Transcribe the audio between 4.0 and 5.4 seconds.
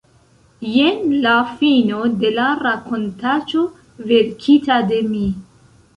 verkita de mi.